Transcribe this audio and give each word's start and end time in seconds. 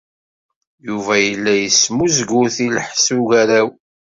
Yuba 0.87 1.13
yella 1.25 1.53
yesmuzgut 1.55 2.57
i 2.65 2.67
lḥess 2.77 3.05
ugaraw. 3.19 3.69